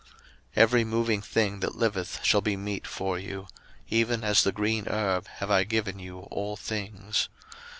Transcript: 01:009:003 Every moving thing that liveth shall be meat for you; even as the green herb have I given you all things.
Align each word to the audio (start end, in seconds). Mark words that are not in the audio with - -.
01:009:003 0.01 0.09
Every 0.55 0.83
moving 0.83 1.21
thing 1.21 1.59
that 1.59 1.75
liveth 1.75 2.21
shall 2.23 2.41
be 2.41 2.57
meat 2.57 2.87
for 2.87 3.19
you; 3.19 3.45
even 3.87 4.23
as 4.23 4.41
the 4.43 4.51
green 4.51 4.87
herb 4.87 5.27
have 5.27 5.51
I 5.51 5.63
given 5.63 5.99
you 5.99 6.21
all 6.31 6.55
things. 6.57 7.29